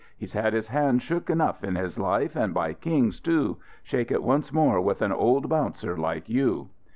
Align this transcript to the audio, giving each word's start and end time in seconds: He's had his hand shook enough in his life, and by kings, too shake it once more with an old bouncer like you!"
He's 0.17 0.33
had 0.33 0.53
his 0.53 0.69
hand 0.69 1.03
shook 1.03 1.29
enough 1.29 1.63
in 1.63 1.75
his 1.75 1.99
life, 1.99 2.35
and 2.35 2.55
by 2.55 2.73
kings, 2.73 3.19
too 3.19 3.57
shake 3.83 4.09
it 4.09 4.23
once 4.23 4.51
more 4.51 4.81
with 4.81 5.03
an 5.03 5.11
old 5.11 5.47
bouncer 5.47 5.95
like 5.95 6.27
you!" 6.27 6.69